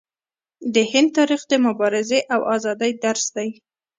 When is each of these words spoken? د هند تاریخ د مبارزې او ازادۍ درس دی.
د 0.73 0.75
هند 0.91 1.09
تاریخ 1.17 1.41
د 1.47 1.53
مبارزې 1.65 2.19
او 2.33 2.41
ازادۍ 2.55 2.91
درس 3.03 3.25
دی. 3.35 3.49